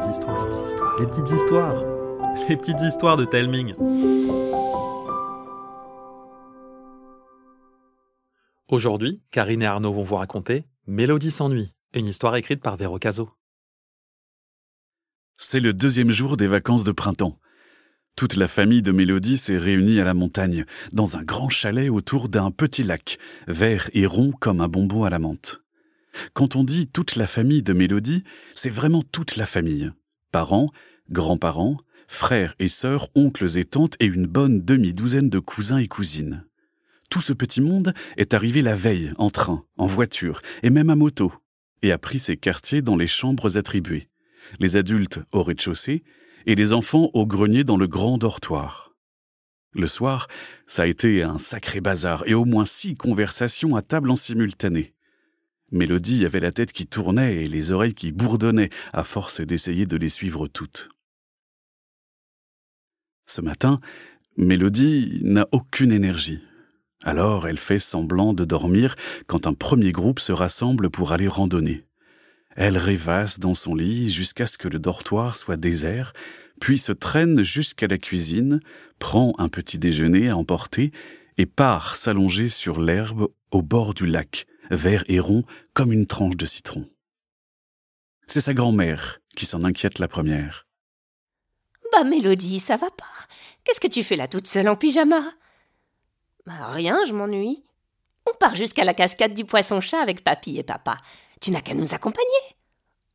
les 0.00 1.06
petites 1.06 1.30
histoires, 1.30 1.84
les 2.48 2.56
petites 2.56 2.80
histoires 2.80 3.16
de 3.16 3.24
Telming. 3.26 3.74
Aujourd'hui, 8.68 9.20
Karine 9.30 9.62
et 9.62 9.66
Arnaud 9.66 9.92
vont 9.92 10.02
vous 10.02 10.16
raconter 10.16 10.64
Mélodie 10.86 11.30
s'ennuie, 11.30 11.74
une 11.92 12.06
histoire 12.06 12.34
écrite 12.36 12.62
par 12.62 12.76
Véro 12.76 12.98
Caso. 12.98 13.30
C'est 15.36 15.60
le 15.60 15.72
deuxième 15.72 16.10
jour 16.10 16.36
des 16.36 16.46
vacances 16.46 16.84
de 16.84 16.92
printemps. 16.92 17.38
Toute 18.16 18.36
la 18.36 18.48
famille 18.48 18.82
de 18.82 18.92
Mélodie 18.92 19.38
s'est 19.38 19.58
réunie 19.58 20.00
à 20.00 20.04
la 20.04 20.14
montagne, 20.14 20.64
dans 20.92 21.16
un 21.16 21.22
grand 21.22 21.48
chalet 21.48 21.90
autour 21.90 22.28
d'un 22.28 22.50
petit 22.50 22.84
lac, 22.84 23.18
vert 23.46 23.90
et 23.92 24.06
rond 24.06 24.32
comme 24.32 24.60
un 24.60 24.68
bonbon 24.68 25.04
à 25.04 25.10
la 25.10 25.18
menthe. 25.18 25.62
Quand 26.34 26.56
on 26.56 26.64
dit 26.64 26.86
toute 26.86 27.16
la 27.16 27.26
famille 27.26 27.62
de 27.62 27.72
Mélodie, 27.72 28.24
c'est 28.54 28.70
vraiment 28.70 29.02
toute 29.02 29.36
la 29.36 29.46
famille. 29.46 29.92
Parents, 30.32 30.68
grands-parents, 31.10 31.78
frères 32.06 32.54
et 32.58 32.68
sœurs, 32.68 33.08
oncles 33.14 33.58
et 33.58 33.64
tantes 33.64 33.96
et 34.00 34.06
une 34.06 34.26
bonne 34.26 34.64
demi-douzaine 34.64 35.30
de 35.30 35.38
cousins 35.38 35.78
et 35.78 35.88
cousines. 35.88 36.44
Tout 37.10 37.20
ce 37.20 37.32
petit 37.32 37.60
monde 37.60 37.92
est 38.16 38.34
arrivé 38.34 38.62
la 38.62 38.76
veille, 38.76 39.12
en 39.18 39.30
train, 39.30 39.64
en 39.76 39.86
voiture, 39.86 40.40
et 40.62 40.70
même 40.70 40.90
à 40.90 40.96
moto, 40.96 41.32
et 41.82 41.92
a 41.92 41.98
pris 41.98 42.20
ses 42.20 42.36
quartiers 42.36 42.82
dans 42.82 42.96
les 42.96 43.08
chambres 43.08 43.56
attribuées. 43.56 44.08
Les 44.58 44.76
adultes 44.76 45.20
au 45.32 45.42
rez-de-chaussée, 45.42 46.04
et 46.46 46.54
les 46.54 46.72
enfants 46.72 47.10
au 47.12 47.26
grenier 47.26 47.64
dans 47.64 47.76
le 47.76 47.86
grand 47.86 48.18
dortoir. 48.18 48.94
Le 49.72 49.86
soir, 49.86 50.26
ça 50.66 50.82
a 50.82 50.86
été 50.86 51.22
un 51.22 51.38
sacré 51.38 51.80
bazar, 51.80 52.24
et 52.26 52.34
au 52.34 52.44
moins 52.44 52.64
six 52.64 52.96
conversations 52.96 53.76
à 53.76 53.82
table 53.82 54.10
en 54.10 54.16
simultané. 54.16 54.94
Mélodie 55.72 56.24
avait 56.24 56.40
la 56.40 56.52
tête 56.52 56.72
qui 56.72 56.86
tournait 56.86 57.44
et 57.44 57.48
les 57.48 57.72
oreilles 57.72 57.94
qui 57.94 58.12
bourdonnaient 58.12 58.70
à 58.92 59.04
force 59.04 59.40
d'essayer 59.40 59.86
de 59.86 59.96
les 59.96 60.08
suivre 60.08 60.48
toutes. 60.48 60.88
Ce 63.26 63.40
matin, 63.40 63.80
Mélodie 64.36 65.20
n'a 65.22 65.46
aucune 65.52 65.92
énergie. 65.92 66.40
Alors 67.02 67.46
elle 67.46 67.58
fait 67.58 67.78
semblant 67.78 68.32
de 68.32 68.44
dormir 68.44 68.96
quand 69.26 69.46
un 69.46 69.54
premier 69.54 69.92
groupe 69.92 70.20
se 70.20 70.32
rassemble 70.32 70.90
pour 70.90 71.12
aller 71.12 71.28
randonner. 71.28 71.84
Elle 72.56 72.76
rêvasse 72.76 73.38
dans 73.38 73.54
son 73.54 73.74
lit 73.74 74.08
jusqu'à 74.08 74.46
ce 74.46 74.58
que 74.58 74.68
le 74.68 74.78
dortoir 74.78 75.36
soit 75.36 75.56
désert, 75.56 76.12
puis 76.60 76.78
se 76.78 76.92
traîne 76.92 77.42
jusqu'à 77.42 77.86
la 77.86 77.96
cuisine, 77.96 78.60
prend 78.98 79.34
un 79.38 79.48
petit 79.48 79.78
déjeuner 79.78 80.28
à 80.28 80.36
emporter 80.36 80.90
et 81.38 81.46
part 81.46 81.96
s'allonger 81.96 82.48
sur 82.48 82.80
l'herbe 82.80 83.28
au 83.50 83.62
bord 83.62 83.94
du 83.94 84.06
lac, 84.06 84.46
vert 84.70 85.04
et 85.08 85.20
rond 85.20 85.44
comme 85.74 85.92
une 85.92 86.06
tranche 86.06 86.36
de 86.36 86.46
citron. 86.46 86.88
C'est 88.26 88.40
sa 88.40 88.54
grand-mère 88.54 89.20
qui 89.36 89.46
s'en 89.46 89.64
inquiète 89.64 89.98
la 89.98 90.08
première. 90.08 90.66
Bah 91.92 92.04
Mélodie, 92.04 92.60
ça 92.60 92.76
va 92.76 92.90
pas. 92.90 93.04
Qu'est-ce 93.64 93.80
que 93.80 93.88
tu 93.88 94.02
fais 94.04 94.16
là 94.16 94.28
toute 94.28 94.46
seule 94.46 94.68
en 94.68 94.76
pyjama? 94.76 95.22
Bah 96.46 96.66
rien, 96.68 96.98
je 97.06 97.12
m'ennuie. 97.12 97.64
On 98.30 98.34
part 98.38 98.54
jusqu'à 98.54 98.84
la 98.84 98.94
cascade 98.94 99.34
du 99.34 99.44
poisson-chat 99.44 99.98
avec 100.00 100.22
papy 100.22 100.58
et 100.58 100.62
papa. 100.62 100.96
Tu 101.40 101.50
n'as 101.50 101.60
qu'à 101.60 101.74
nous 101.74 101.94
accompagner. 101.94 102.26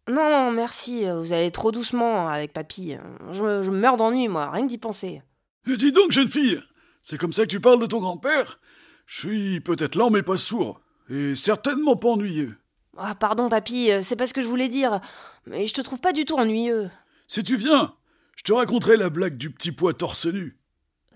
Non, 0.09 0.51
merci, 0.51 1.05
vous 1.05 1.31
allez 1.33 1.51
trop 1.51 1.71
doucement 1.71 2.27
avec 2.27 2.53
papy. 2.53 2.95
Je, 3.31 3.43
me- 3.43 3.63
je 3.63 3.71
meurs 3.71 3.97
d'ennui, 3.97 4.27
moi, 4.27 4.51
rien 4.51 4.63
que 4.65 4.69
d'y 4.69 4.77
penser. 4.77 5.21
Eh, 5.67 5.77
Dis 5.77 5.91
donc, 5.91 6.11
jeune 6.11 6.27
fille, 6.27 6.59
c'est 7.01 7.17
comme 7.17 7.33
ça 7.33 7.43
que 7.43 7.49
tu 7.51 7.59
parles 7.61 7.79
de 7.81 7.85
ton 7.87 8.01
grand-père? 8.01 8.59
Je 9.07 9.19
suis 9.19 9.59
peut-être 9.61 9.95
lent 9.95 10.09
mais 10.09 10.21
pas 10.23 10.37
sourd, 10.37 10.81
et 11.09 11.35
certainement 11.35 11.95
pas 11.95 12.09
ennuyeux. 12.09 12.57
Ah, 12.97 13.15
pardon, 13.15 13.49
papy, 13.49 13.91
euh, 13.91 14.01
c'est 14.01 14.15
pas 14.15 14.27
ce 14.27 14.33
que 14.33 14.41
je 14.41 14.47
voulais 14.47 14.69
dire. 14.69 15.01
Mais 15.45 15.65
je 15.65 15.73
te 15.73 15.81
trouve 15.81 15.99
pas 15.99 16.13
du 16.13 16.25
tout 16.25 16.35
ennuyeux. 16.35 16.89
Si 17.27 17.43
tu 17.43 17.55
viens, 17.55 17.93
je 18.37 18.43
te 18.43 18.53
raconterai 18.53 18.97
la 18.97 19.09
blague 19.09 19.37
du 19.37 19.51
petit 19.51 19.71
pois 19.71 19.93
torse 19.93 20.25
nu. 20.25 20.57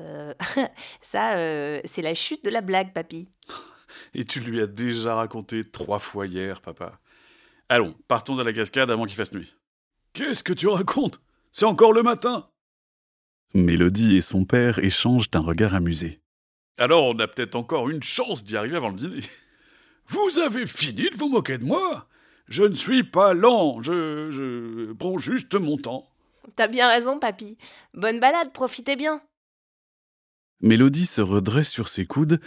Euh, 0.02 0.34
ça, 1.02 1.38
euh, 1.38 1.82
c'est 1.86 2.02
la 2.02 2.14
chute 2.14 2.44
de 2.44 2.50
la 2.50 2.62
blague, 2.62 2.94
papy. 2.94 3.30
Et 4.14 4.26
tu 4.26 4.40
lui 4.40 4.62
as 4.62 4.68
déjà 4.68 5.16
raconté 5.16 5.64
trois 5.64 6.00
fois 6.00 6.28
hier, 6.28 6.62
papa. 6.62 7.00
Allons, 7.70 7.96
partons 8.08 8.40
à 8.40 8.44
la 8.44 8.54
cascade 8.54 8.92
avant 8.92 9.06
qu'il 9.06 9.16
fasse 9.16 9.34
nuit. 9.34 9.56
Qu'est-ce 10.14 10.44
que 10.44 10.54
tu 10.54 10.68
racontes? 10.68 11.22
C'est 11.52 11.66
encore 11.66 11.94
le 11.94 12.04
matin 12.04 12.48
Mélodie 13.54 14.16
et 14.16 14.22
son 14.22 14.46
père 14.46 14.80
échangent 14.80 15.30
un 15.34 15.40
regard 15.40 15.74
amusé. 15.74 16.20
Alors 16.78 17.06
on 17.06 17.18
a 17.20 17.28
peut-être 17.28 17.56
encore 17.56 17.90
une 17.90 18.04
chance 18.04 18.44
d'y 18.44 18.56
arriver 18.56 18.78
avant 18.78 18.90
le 18.90 18.96
dîner. 18.96 19.22
Vous 20.10 20.40
avez 20.40 20.66
fini 20.66 21.10
de 21.12 21.18
vous 21.18 21.30
moquer 21.30 21.60
de 21.60 21.66
moi 21.66 22.08
Je 22.48 22.64
ne 22.64 22.74
suis 22.74 23.04
pas 23.04 23.36
lent, 23.36 23.80
je, 23.84 24.32
je 24.32 24.92
prends 24.94 25.20
juste 25.20 25.54
mon 25.54 25.78
temps. 25.78 26.10
T'as 26.56 26.68
bien 26.68 26.90
raison, 26.90 27.20
papy. 27.20 27.58
Bonne 27.94 28.20
balade, 28.20 28.52
profitez 28.52 28.96
bien. 28.96 29.22
Mélodie 30.62 31.06
se 31.06 31.22
redresse 31.22 31.70
sur 31.70 31.88
ses 31.88 32.06
coudes 32.06 32.40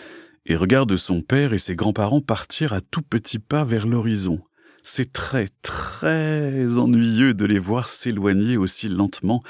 et 0.44 0.56
regarde 0.56 0.96
son 0.96 1.22
père 1.22 1.52
et 1.52 1.58
ses 1.58 1.76
grands-parents 1.76 2.20
partir 2.20 2.72
à 2.72 2.80
tout 2.80 3.02
petits 3.02 3.38
pas 3.38 3.62
vers 3.62 3.86
l'horizon. 3.86 4.40
C'est 4.82 5.12
très, 5.12 5.46
très 5.62 6.76
ennuyeux 6.76 7.32
de 7.32 7.44
les 7.44 7.60
voir 7.60 7.86
s'éloigner 7.86 8.56
aussi 8.56 8.88
lentement, 8.88 9.44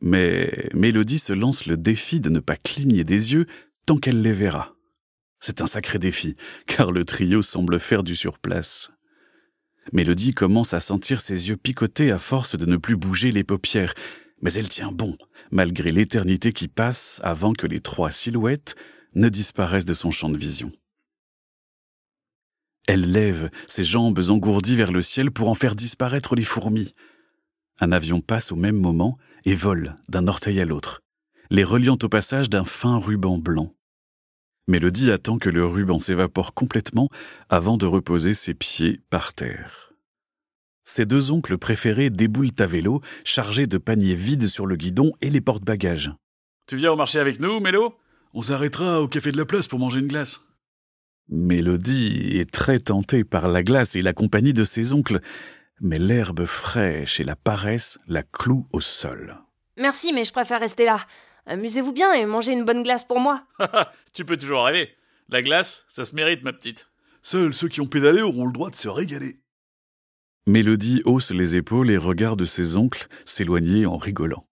mais 0.00 0.68
Mélodie 0.74 1.20
se 1.20 1.32
lance 1.32 1.66
le 1.66 1.76
défi 1.76 2.20
de 2.20 2.30
ne 2.30 2.40
pas 2.40 2.56
cligner 2.56 3.04
des 3.04 3.32
yeux 3.32 3.46
tant 3.86 3.96
qu'elle 3.96 4.22
les 4.22 4.32
verra. 4.32 4.73
C'est 5.46 5.60
un 5.60 5.66
sacré 5.66 5.98
défi, 5.98 6.36
car 6.66 6.90
le 6.90 7.04
trio 7.04 7.42
semble 7.42 7.78
faire 7.78 8.02
du 8.02 8.16
surplace. 8.16 8.90
Mélodie 9.92 10.32
commence 10.32 10.72
à 10.72 10.80
sentir 10.80 11.20
ses 11.20 11.50
yeux 11.50 11.58
picoter 11.58 12.10
à 12.10 12.16
force 12.16 12.56
de 12.56 12.64
ne 12.64 12.78
plus 12.78 12.96
bouger 12.96 13.30
les 13.30 13.44
paupières, 13.44 13.92
mais 14.40 14.54
elle 14.54 14.70
tient 14.70 14.90
bon, 14.90 15.18
malgré 15.50 15.92
l'éternité 15.92 16.54
qui 16.54 16.66
passe 16.66 17.20
avant 17.22 17.52
que 17.52 17.66
les 17.66 17.80
trois 17.80 18.10
silhouettes 18.10 18.74
ne 19.16 19.28
disparaissent 19.28 19.84
de 19.84 19.92
son 19.92 20.10
champ 20.10 20.30
de 20.30 20.38
vision. 20.38 20.72
Elle 22.86 23.12
lève 23.12 23.50
ses 23.66 23.84
jambes 23.84 24.20
engourdies 24.30 24.76
vers 24.76 24.92
le 24.92 25.02
ciel 25.02 25.30
pour 25.30 25.50
en 25.50 25.54
faire 25.54 25.74
disparaître 25.74 26.36
les 26.36 26.42
fourmis. 26.42 26.94
Un 27.80 27.92
avion 27.92 28.22
passe 28.22 28.50
au 28.50 28.56
même 28.56 28.80
moment 28.80 29.18
et 29.44 29.54
vole 29.54 29.96
d'un 30.08 30.26
orteil 30.26 30.58
à 30.58 30.64
l'autre, 30.64 31.02
les 31.50 31.64
reliant 31.64 31.98
au 32.02 32.08
passage 32.08 32.48
d'un 32.48 32.64
fin 32.64 32.98
ruban 32.98 33.36
blanc. 33.36 33.74
Mélodie 34.66 35.10
attend 35.10 35.38
que 35.38 35.50
le 35.50 35.66
ruban 35.66 35.98
s'évapore 35.98 36.54
complètement 36.54 37.10
avant 37.50 37.76
de 37.76 37.84
reposer 37.84 38.32
ses 38.32 38.54
pieds 38.54 39.00
par 39.10 39.34
terre. 39.34 39.92
Ses 40.84 41.04
deux 41.04 41.30
oncles 41.30 41.58
préférés 41.58 42.10
déboulent 42.10 42.50
à 42.58 42.66
vélo, 42.66 43.00
chargés 43.24 43.66
de 43.66 43.78
paniers 43.78 44.14
vides 44.14 44.48
sur 44.48 44.66
le 44.66 44.76
guidon 44.76 45.12
et 45.20 45.30
les 45.30 45.40
porte-bagages. 45.40 46.12
Tu 46.66 46.76
viens 46.76 46.92
au 46.92 46.96
marché 46.96 47.18
avec 47.18 47.40
nous, 47.40 47.60
Mélo? 47.60 47.94
On 48.32 48.42
s'arrêtera 48.42 49.02
au 49.02 49.08
café 49.08 49.32
de 49.32 49.36
la 49.36 49.44
place 49.44 49.68
pour 49.68 49.78
manger 49.78 50.00
une 50.00 50.08
glace. 50.08 50.40
Mélodie 51.28 52.38
est 52.38 52.50
très 52.50 52.80
tentée 52.80 53.24
par 53.24 53.48
la 53.48 53.62
glace 53.62 53.96
et 53.96 54.02
la 54.02 54.12
compagnie 54.12 54.52
de 54.52 54.64
ses 54.64 54.92
oncles, 54.92 55.20
mais 55.80 55.98
l'herbe 55.98 56.44
fraîche 56.44 57.20
et 57.20 57.24
la 57.24 57.36
paresse 57.36 57.98
la 58.06 58.22
clouent 58.22 58.66
au 58.72 58.80
sol. 58.80 59.38
Merci, 59.76 60.12
mais 60.12 60.24
je 60.24 60.32
préfère 60.32 60.60
rester 60.60 60.84
là. 60.84 60.98
Amusez-vous 61.46 61.92
bien 61.92 62.12
et 62.12 62.24
mangez 62.24 62.52
une 62.52 62.64
bonne 62.64 62.82
glace 62.82 63.04
pour 63.04 63.20
moi. 63.20 63.46
tu 64.14 64.24
peux 64.24 64.36
toujours 64.36 64.64
rêver. 64.64 64.90
La 65.28 65.42
glace, 65.42 65.84
ça 65.88 66.04
se 66.04 66.14
mérite, 66.14 66.42
ma 66.42 66.52
petite. 66.52 66.88
Seuls 67.22 67.54
ceux 67.54 67.68
qui 67.68 67.80
ont 67.80 67.86
pédalé 67.86 68.22
auront 68.22 68.46
le 68.46 68.52
droit 68.52 68.70
de 68.70 68.76
se 68.76 68.88
régaler. 68.88 69.40
Mélodie 70.46 71.02
hausse 71.04 71.30
les 71.30 71.56
épaules 71.56 71.90
et 71.90 71.96
regarde 71.96 72.44
ses 72.44 72.76
oncles 72.76 73.08
s'éloigner 73.24 73.86
en 73.86 73.96
rigolant. 73.96 74.46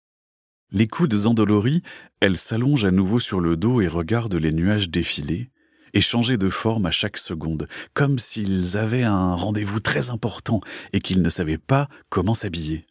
Les 0.71 0.89
coudes 0.89 1.27
endoloris, 1.27 1.83
elle 2.21 2.39
s'allonge 2.39 2.87
à 2.87 2.91
nouveau 2.91 3.21
sur 3.21 3.41
le 3.41 3.59
dos 3.59 3.83
et 3.83 3.89
regarde 3.89 4.35
les 4.35 4.53
nuages 4.53 4.89
défiler 4.89 5.51
et 5.93 6.01
changer 6.01 6.39
de 6.39 6.49
forme 6.49 6.87
à 6.87 6.91
chaque 6.91 7.19
seconde, 7.19 7.69
comme 7.93 8.19
s'ils 8.19 8.79
avaient 8.79 9.03
un 9.03 9.35
rendez-vous 9.35 9.81
très 9.81 10.09
important 10.09 10.61
et 10.95 11.01
qu'ils 11.01 11.21
ne 11.21 11.29
savaient 11.29 11.59
pas 11.59 11.89
comment 12.09 12.33
s'habiller. 12.33 12.87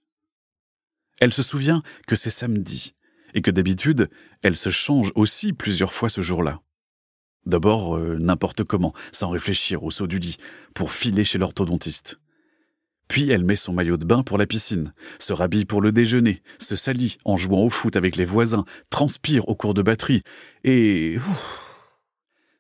Elle 1.20 1.34
se 1.34 1.42
souvient 1.42 1.82
que 2.06 2.16
c'est 2.16 2.30
samedi 2.30 2.94
et 3.34 3.42
que 3.42 3.52
d'habitude, 3.52 4.10
elle 4.42 4.56
se 4.56 4.70
change 4.70 5.12
aussi 5.16 5.54
plusieurs 5.54 5.94
fois 5.94 6.10
ce 6.10 6.22
jour-là. 6.22 6.62
D'abord, 7.46 7.98
euh, 7.98 8.18
n'importe 8.20 8.64
comment, 8.64 8.94
sans 9.12 9.30
réfléchir 9.30 9.84
au 9.84 9.92
saut 9.92 10.08
du 10.08 10.20
lit, 10.20 10.38
pour 10.74 10.92
filer 10.92 11.24
chez 11.24 11.38
l'orthodontiste. 11.38 12.20
Puis 13.08 13.30
elle 13.30 13.44
met 13.44 13.56
son 13.56 13.74
maillot 13.74 13.98
de 13.98 14.06
bain 14.06 14.24
pour 14.24 14.38
la 14.38 14.46
piscine, 14.46 14.94
se 15.20 15.34
rhabille 15.34 15.66
pour 15.66 15.82
le 15.82 15.92
déjeuner, 15.92 16.42
se 16.60 16.76
salit 16.76 17.18
en 17.26 17.36
jouant 17.36 17.64
au 17.64 17.70
foot 17.70 17.96
avec 17.96 18.16
les 18.16 18.26
voisins, 18.26 18.64
transpire 18.90 19.50
au 19.50 19.56
cours 19.56 19.74
de 19.74 19.82
batterie, 19.82 20.24
et... 20.64 21.18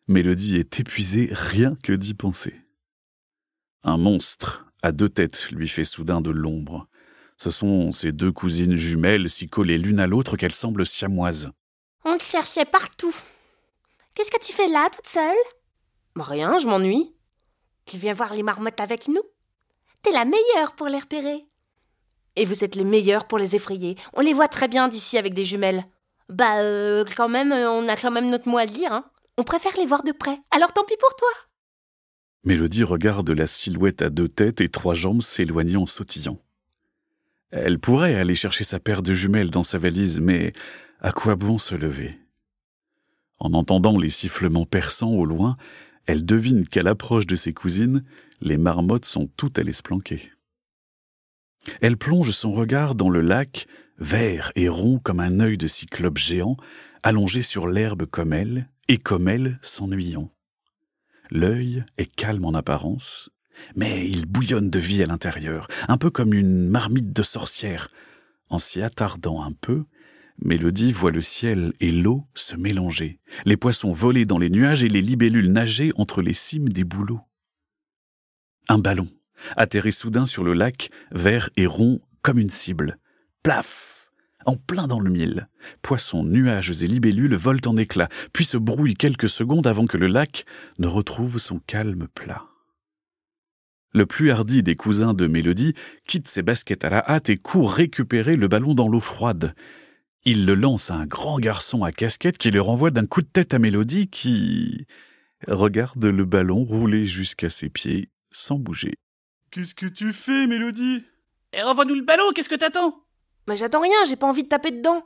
Mélodie 0.08 0.58
est 0.58 0.80
épuisée 0.80 1.30
rien 1.32 1.78
que 1.84 1.94
d'y 1.94 2.14
penser. 2.14 2.56
Un 3.84 3.98
monstre 3.98 4.66
à 4.84 4.92
deux 4.92 5.08
têtes 5.08 5.50
lui 5.52 5.70
fait 5.70 5.86
soudain 5.86 6.20
de 6.20 6.32
l'ombre. 6.32 6.90
Ce 7.44 7.50
sont 7.50 7.92
ses 7.92 8.12
deux 8.12 8.32
cousines 8.32 8.78
jumelles 8.78 9.28
si 9.28 9.50
collées 9.50 9.80
l'une 9.80 10.00
à 10.00 10.06
l'autre 10.06 10.38
qu'elles 10.38 10.54
semblent 10.54 10.86
siamoises. 10.86 11.50
On 12.06 12.16
te 12.16 12.24
cherchait 12.24 12.66
partout. 12.66 13.16
Qu'est-ce 14.14 14.30
que 14.30 14.46
tu 14.46 14.54
fais 14.54 14.68
là, 14.68 14.88
toute 14.92 15.08
seule? 15.08 15.34
Rien, 16.16 16.60
je 16.60 16.68
m'ennuie. 16.68 17.16
Tu 17.86 17.98
viens 17.98 18.14
voir 18.14 18.36
les 18.36 18.44
marmottes 18.44 18.80
avec 18.80 19.08
nous? 19.08 19.24
T'es 20.04 20.12
la 20.12 20.26
meilleure 20.26 20.76
pour 20.76 20.86
les 20.86 21.00
repérer. 21.00 21.48
Et 22.36 22.46
vous 22.46 22.64
êtes 22.64 22.76
les 22.76 22.84
meilleurs 22.84 23.26
pour 23.26 23.40
les 23.40 23.56
effrayer. 23.56 23.98
On 24.14 24.22
les 24.22 24.34
voit 24.34 24.48
très 24.48 24.68
bien 24.68 24.88
d'ici 24.88 25.18
avec 25.18 25.34
des 25.34 25.44
jumelles. 25.44 25.86
Bah, 26.30 26.62
euh, 26.62 27.04
quand 27.18 27.28
même, 27.28 27.52
euh, 27.52 27.72
on 27.72 27.88
a 27.88 27.98
quand 27.98 28.12
même 28.12 28.30
notre 28.30 28.50
mot 28.50 28.60
à 28.60 28.68
dire, 28.68 28.94
hein. 28.94 29.10
On 29.40 29.44
préfère 29.44 29.76
les 29.78 29.88
voir 29.88 30.04
de 30.04 30.12
près. 30.12 30.38
Alors 30.52 30.74
tant 30.74 30.84
pis 30.84 30.98
pour 31.00 31.16
toi. 31.16 31.32
Mélodie 32.44 32.84
regarde 32.84 33.32
la 33.32 33.48
silhouette 33.48 34.04
à 34.04 34.12
deux 34.12 34.28
têtes 34.28 34.62
et 34.62 34.70
trois 34.70 34.94
jambes 34.94 35.24
s'éloigner 35.24 35.78
en 35.78 35.88
sautillant. 35.88 36.38
Elle 37.52 37.80
pourrait 37.80 38.16
aller 38.16 38.36
chercher 38.36 38.64
sa 38.64 38.80
paire 38.80 39.02
de 39.02 39.14
jumelles 39.14 39.50
dans 39.50 39.64
sa 39.64 39.78
valise, 39.78 40.20
mais 40.20 40.54
à 41.02 41.12
quoi 41.12 41.36
bon 41.36 41.58
se 41.58 41.76
lever? 41.76 42.18
En 43.40 43.54
entendant 43.54 43.98
les 43.98 44.10
sifflements 44.10 44.66
perçants 44.66 45.12
au 45.12 45.26
loin, 45.26 45.58
elle 46.06 46.26
devine 46.26 46.68
qu'à 46.68 46.84
l'approche 46.84 47.28
de 47.28 47.36
ses 47.36 47.54
cousines, 47.54 48.04
les 48.40 48.58
marmottes 48.58 49.06
sont 49.06 49.28
toutes 49.36 49.60
allées 49.60 49.72
se 49.72 49.84
planquer. 49.84 50.32
Elle 51.82 51.98
plonge 51.98 52.32
son 52.32 52.54
regard 52.54 52.96
dans 52.96 53.10
le 53.10 53.22
lac, 53.22 53.68
vert 53.98 54.52
et 54.56 54.70
rond 54.70 55.00
comme 55.00 55.20
un 55.20 55.40
œil 55.40 55.58
de 55.58 55.68
cyclope 55.68 56.18
géant, 56.18 56.58
allongé 57.04 57.42
sur 57.42 57.68
l'herbe 57.68 58.06
comme 58.06 58.34
elle, 58.34 58.70
et 58.88 58.98
comme 58.98 59.28
elle 59.28 59.60
s'ennuyant. 59.62 60.32
L'œil 61.30 61.86
est 61.98 62.14
calme 62.14 62.46
en 62.46 62.54
apparence, 62.54 63.30
mais 63.76 64.10
il 64.10 64.26
bouillonne 64.26 64.70
de 64.70 64.80
vie 64.80 65.04
à 65.04 65.06
l'intérieur, 65.06 65.68
un 65.88 65.98
peu 65.98 66.10
comme 66.10 66.34
une 66.34 66.68
marmite 66.68 67.14
de 67.14 67.24
sorcière. 67.24 67.90
En 68.50 68.60
s'y 68.60 68.82
attardant 68.82 69.44
un 69.44 69.54
peu, 69.54 69.86
Mélodie 70.44 70.92
voit 70.92 71.12
le 71.12 71.22
ciel 71.22 71.72
et 71.80 71.92
l'eau 71.92 72.26
se 72.34 72.56
mélanger, 72.56 73.20
les 73.46 73.58
poissons 73.58 73.94
voler 73.94 74.26
dans 74.26 74.40
les 74.40 74.50
nuages 74.50 74.84
et 74.84 74.90
les 74.90 75.02
libellules 75.02 75.52
nager 75.52 75.92
entre 75.96 76.22
les 76.22 76.34
cimes 76.34 76.70
des 76.70 76.84
bouleaux. 76.84 77.22
Un 78.68 78.80
ballon 78.80 79.08
atterrit 79.58 79.92
soudain 79.92 80.26
sur 80.26 80.44
le 80.44 80.54
lac, 80.54 80.90
vert 81.12 81.50
et 81.58 81.66
rond 81.66 82.02
comme 82.22 82.40
une 82.40 82.50
cible. 82.50 82.98
Plaf 83.44 84.12
En 84.46 84.56
plein 84.56 84.88
dans 84.88 85.00
le 85.00 85.12
mille. 85.12 85.48
Poissons, 85.82 86.24
nuages 86.24 86.84
et 86.84 86.88
libellules 86.88 87.36
volent 87.36 87.62
en 87.66 87.78
éclats, 87.78 88.10
puis 88.34 88.46
se 88.46 88.58
brouillent 88.58 88.96
quelques 88.96 89.30
secondes 89.30 89.68
avant 89.68 89.86
que 89.86 89.98
le 89.98 90.08
lac 90.08 90.46
ne 90.80 90.88
retrouve 90.88 91.38
son 91.38 91.60
calme 91.60 92.08
plat. 92.14 92.51
Le 93.94 94.06
plus 94.06 94.32
hardi 94.32 94.64
des 94.64 94.76
cousins 94.76 95.14
de 95.14 95.28
Mélodie 95.28 95.74
quitte 96.08 96.28
ses 96.28 96.42
baskets 96.42 96.86
à 96.86 96.90
la 96.90 97.10
hâte 97.10 97.30
et 97.30 97.38
court 97.38 97.74
récupérer 97.74 98.38
le 98.38 98.48
ballon 98.48 98.74
dans 98.74 98.88
l'eau 98.88 99.02
froide. 99.02 99.54
Il 100.24 100.46
le 100.46 100.56
lance 100.56 100.92
à 100.92 100.96
un 100.96 101.06
grand 101.06 101.40
garçon 101.40 101.84
à 101.84 101.92
casquette 101.92 102.38
qui 102.38 102.52
le 102.52 102.62
renvoie 102.62 102.92
d'un 102.92 103.06
coup 103.06 103.22
de 103.22 103.28
tête 103.28 103.54
à 103.54 103.60
Mélodie 103.60 104.08
qui 104.08 104.86
regarde 105.48 106.06
le 106.06 106.24
ballon 106.24 106.64
rouler 106.64 107.06
jusqu'à 107.06 107.50
ses 107.50 107.70
pieds 107.70 108.10
sans 108.32 108.58
bouger. 108.58 108.94
Qu'est-ce 109.50 109.76
que 109.76 109.88
tu 109.88 110.14
fais, 110.14 110.48
Mélodie? 110.48 111.04
Et 111.52 111.62
renvoie-nous 111.62 111.96
le 111.96 112.04
ballon, 112.04 112.32
qu'est-ce 112.34 112.48
que 112.48 112.56
t'attends? 112.56 113.04
Mais 113.48 113.58
j'attends 113.58 113.82
rien, 113.82 114.06
j'ai 114.08 114.16
pas 114.16 114.28
envie 114.28 114.44
de 114.44 114.48
taper 114.48 114.72
dedans. 114.72 115.06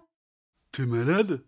T'es 0.71 0.85
malade? 0.85 1.43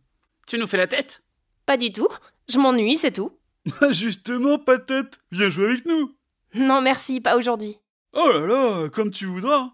Tu 0.47 0.57
nous 0.57 0.65
fais 0.65 0.77
la 0.77 0.87
tête? 0.87 1.21
Pas 1.67 1.77
du 1.77 1.91
tout. 1.91 2.07
Je 2.49 2.57
m'ennuie, 2.57 2.97
c'est 2.97 3.11
tout. 3.11 3.31
Justement, 3.91 4.57
pas 4.57 4.77
de 4.77 4.85
tête. 4.85 5.19
Viens 5.31 5.49
jouer 5.49 5.65
avec 5.65 5.85
nous. 5.85 6.16
Non, 6.53 6.81
merci, 6.81 7.21
pas 7.21 7.37
aujourd'hui. 7.37 7.77
Oh 8.13 8.29
là 8.31 8.47
là, 8.47 8.89
comme 8.89 9.11
tu 9.11 9.25
voudras. 9.25 9.71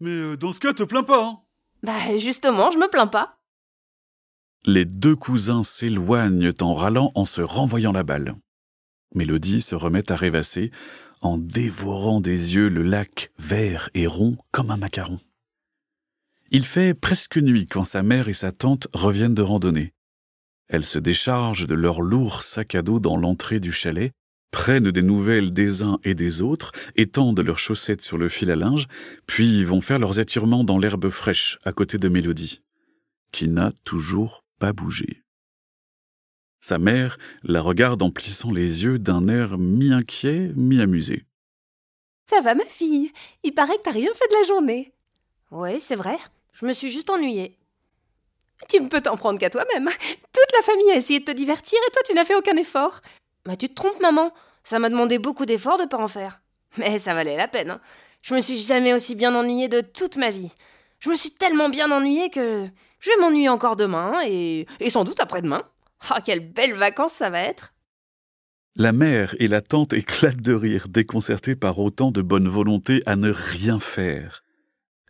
Mais 0.00 0.10
euh, 0.10 0.36
dans 0.36 0.52
ce 0.52 0.60
cas, 0.60 0.72
te 0.72 0.82
plains 0.82 1.02
pas. 1.02 1.24
Hein. 1.24 1.40
Bah, 1.82 2.18
justement, 2.18 2.70
je 2.70 2.78
me 2.78 2.88
plains 2.88 3.06
pas. 3.06 3.38
Les 4.64 4.84
deux 4.84 5.16
cousins 5.16 5.64
s'éloignent 5.64 6.52
en 6.60 6.74
râlant 6.74 7.12
en 7.14 7.24
se 7.24 7.40
renvoyant 7.40 7.92
la 7.92 8.02
balle. 8.02 8.36
Mélodie 9.14 9.62
se 9.62 9.74
remet 9.74 10.12
à 10.12 10.16
rêvasser 10.16 10.70
en 11.22 11.38
dévorant 11.38 12.20
des 12.20 12.54
yeux 12.54 12.68
le 12.68 12.82
lac 12.82 13.30
vert 13.38 13.90
et 13.94 14.06
rond 14.06 14.36
comme 14.52 14.70
un 14.70 14.76
macaron. 14.76 15.18
Il 16.50 16.64
fait 16.64 16.94
presque 16.94 17.38
nuit 17.38 17.66
quand 17.66 17.84
sa 17.84 18.02
mère 18.02 18.28
et 18.28 18.32
sa 18.32 18.52
tante 18.52 18.88
reviennent 18.92 19.34
de 19.34 19.42
randonnée. 19.42 19.94
Elles 20.68 20.84
se 20.84 20.98
déchargent 20.98 21.66
de 21.66 21.74
leurs 21.74 22.02
lourds 22.02 22.42
sacs 22.42 22.74
à 22.74 22.82
dos 22.82 23.00
dans 23.00 23.16
l'entrée 23.16 23.60
du 23.60 23.72
chalet, 23.72 24.12
prennent 24.50 24.90
des 24.90 25.02
nouvelles 25.02 25.52
des 25.52 25.82
uns 25.82 25.98
et 26.04 26.14
des 26.14 26.42
autres, 26.42 26.72
étendent 26.96 27.40
leurs 27.40 27.58
chaussettes 27.58 28.02
sur 28.02 28.18
le 28.18 28.28
fil 28.28 28.50
à 28.50 28.56
linge, 28.56 28.86
puis 29.26 29.64
vont 29.64 29.80
faire 29.80 29.98
leurs 29.98 30.20
étirements 30.20 30.64
dans 30.64 30.78
l'herbe 30.78 31.10
fraîche 31.10 31.58
à 31.64 31.72
côté 31.72 31.98
de 31.98 32.08
Mélodie, 32.08 32.62
qui 33.32 33.48
n'a 33.48 33.72
toujours 33.84 34.44
pas 34.58 34.72
bougé. 34.72 35.22
Sa 36.60 36.78
mère 36.78 37.18
la 37.42 37.62
regarde 37.62 38.02
en 38.02 38.10
plissant 38.10 38.52
les 38.52 38.84
yeux 38.84 38.98
d'un 38.98 39.28
air 39.28 39.56
mi-inquiet, 39.56 40.52
mi-amusé. 40.54 41.24
Ça 42.28 42.40
va, 42.42 42.54
ma 42.54 42.64
fille 42.64 43.10
Il 43.42 43.52
paraît 43.52 43.76
que 43.78 43.82
t'as 43.82 43.92
rien 43.92 44.10
fait 44.14 44.28
de 44.28 44.40
la 44.40 44.46
journée. 44.46 44.92
Oui, 45.50 45.80
c'est 45.80 45.96
vrai. 45.96 46.16
Je 46.52 46.66
me 46.66 46.72
suis 46.72 46.90
juste 46.90 47.10
ennuyée. 47.10 47.56
Tu 48.68 48.80
ne 48.80 48.88
peux 48.88 49.00
t'en 49.00 49.16
prendre 49.16 49.38
qu'à 49.38 49.50
toi-même. 49.50 49.88
Toute 49.88 50.52
la 50.52 50.62
famille 50.62 50.90
a 50.90 50.96
essayé 50.96 51.20
de 51.20 51.24
te 51.24 51.30
divertir 51.30 51.78
et 51.88 51.90
toi, 51.92 52.02
tu 52.04 52.14
n'as 52.14 52.24
fait 52.24 52.36
aucun 52.36 52.56
effort. 52.56 53.00
Mais 53.46 53.56
tu 53.56 53.68
te 53.68 53.74
trompes, 53.74 54.00
maman. 54.00 54.32
Ça 54.64 54.78
m'a 54.78 54.90
demandé 54.90 55.18
beaucoup 55.18 55.46
d'efforts 55.46 55.78
de 55.78 55.84
pas 55.84 55.98
en 55.98 56.08
faire. 56.08 56.42
Mais 56.76 56.98
ça 56.98 57.14
valait 57.14 57.36
la 57.36 57.48
peine. 57.48 57.70
Hein. 57.70 57.80
Je 58.22 58.34
me 58.34 58.40
suis 58.40 58.58
jamais 58.58 58.92
aussi 58.92 59.14
bien 59.14 59.34
ennuyée 59.34 59.68
de 59.68 59.80
toute 59.80 60.16
ma 60.16 60.30
vie. 60.30 60.52
Je 60.98 61.08
me 61.08 61.14
suis 61.14 61.30
tellement 61.30 61.70
bien 61.70 61.90
ennuyée 61.90 62.28
que 62.28 62.66
je 62.98 63.10
vais 63.10 63.16
m'ennuyer 63.20 63.48
encore 63.48 63.76
demain 63.76 64.12
et, 64.26 64.66
sans 64.88 65.04
doute 65.04 65.20
après-demain. 65.20 65.62
Oh, 66.10 66.18
quelles 66.24 66.52
belles 66.52 66.74
vacances 66.74 67.12
ça 67.12 67.30
va 67.30 67.40
être 67.40 67.72
La 68.76 68.92
mère 68.92 69.34
et 69.38 69.48
la 69.48 69.62
tante 69.62 69.94
éclatent 69.94 70.42
de 70.42 70.52
rire, 70.52 70.88
déconcertées 70.88 71.56
par 71.56 71.78
autant 71.78 72.10
de 72.10 72.20
bonne 72.20 72.48
volonté 72.48 73.02
à 73.06 73.16
ne 73.16 73.30
rien 73.30 73.80
faire. 73.80 74.44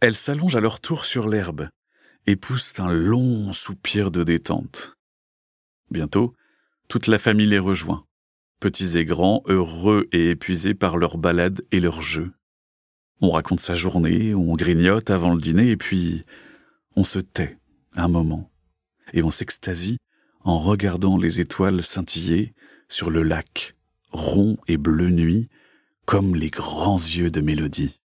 Elles 0.01 0.15
s'allongent 0.15 0.57
à 0.57 0.61
leur 0.61 0.81
tour 0.81 1.05
sur 1.05 1.29
l'herbe 1.29 1.69
et 2.27 2.37
poussent 2.37 2.79
un 2.79 2.93
long 2.93 3.53
soupir 3.53 4.13
de 4.13 4.23
détente. 4.23 4.97
Bientôt, 5.91 6.35
toute 6.89 7.09
la 7.09 7.19
famille 7.19 7.47
les 7.47 7.59
rejoint, 7.59 8.05
petits 8.61 8.99
et 8.99 9.05
grands, 9.05 9.43
heureux 9.47 10.09
et 10.13 10.31
épuisés 10.31 10.75
par 10.75 10.99
leur 10.99 11.19
balade 11.19 11.63
et 11.73 11.81
leurs 11.81 12.03
jeux. 12.03 12.31
On 13.21 13.31
raconte 13.31 13.61
sa 13.61 13.75
journée, 13.75 14.35
on 14.35 14.55
grignote 14.55 15.11
avant 15.11 15.35
le 15.35 15.41
dîner, 15.41 15.71
et 15.71 15.77
puis 15.77 16.25
on 16.97 17.05
se 17.05 17.19
tait 17.19 17.59
un 17.97 18.09
moment, 18.09 18.51
et 19.13 19.23
on 19.23 19.31
s'extasie 19.31 19.99
en 20.43 20.59
regardant 20.59 21.17
les 21.17 21.41
étoiles 21.41 21.83
scintiller 21.83 22.55
sur 22.89 23.11
le 23.11 23.23
lac, 23.23 23.77
rond 24.11 24.57
et 24.69 24.77
bleu 24.77 25.11
nuit, 25.11 25.49
comme 26.07 26.35
les 26.35 26.51
grands 26.51 26.99
yeux 26.99 27.31
de 27.31 27.41
Mélodie. 27.41 28.01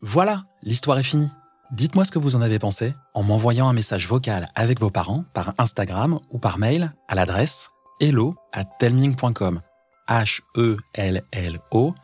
Voilà, 0.00 0.46
l'histoire 0.62 0.98
est 0.98 1.04
finie. 1.04 1.30
Dites-moi 1.72 2.04
ce 2.04 2.10
que 2.10 2.18
vous 2.18 2.36
en 2.36 2.42
avez 2.42 2.58
pensé 2.58 2.94
en 3.14 3.22
m'envoyant 3.22 3.68
un 3.68 3.72
message 3.72 4.06
vocal 4.06 4.48
avec 4.54 4.78
vos 4.80 4.90
parents 4.90 5.24
par 5.32 5.54
Instagram 5.58 6.20
ou 6.30 6.38
par 6.38 6.58
mail 6.58 6.92
à 7.08 7.14
l'adresse 7.14 7.70
hello 8.00 8.34
at 8.52 8.64
telming.com. 8.78 9.60
H-E-L-L-O 10.08 11.94